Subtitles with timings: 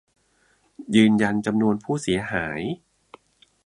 [0.95, 2.61] ยืนยันจำนวนผู้เสียหาย